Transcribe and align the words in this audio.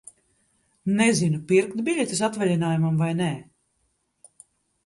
Nezinu, 1.01 1.41
pirkt 1.51 1.83
biļetes 1.89 2.23
atvaļinājumam 2.29 2.99
vai 3.05 3.11
nē. 3.23 3.29